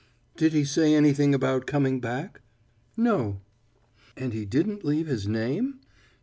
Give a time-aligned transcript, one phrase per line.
[0.35, 2.41] "Did he say anything about coming back?"
[2.97, 3.41] "No."
[4.17, 5.79] "And he didn't leave his name?"